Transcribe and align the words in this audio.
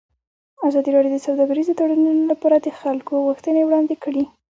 ازادي 0.67 0.89
راډیو 0.95 1.13
د 1.13 1.17
سوداګریز 1.27 1.67
تړونونه 1.79 2.23
لپاره 2.31 2.55
د 2.59 2.67
خلکو 2.79 3.13
غوښتنې 3.27 3.61
وړاندې 3.65 3.95
کړي. 4.03 4.23